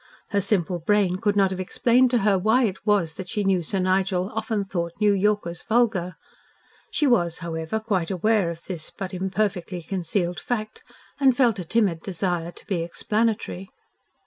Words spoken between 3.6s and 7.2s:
Sir Nigel often thought New Yorkers vulgar. She